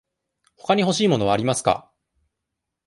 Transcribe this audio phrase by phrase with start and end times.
[0.55, 1.91] ほかに欲しい物はありますか。